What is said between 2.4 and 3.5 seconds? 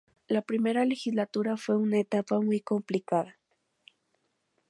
muy complicada.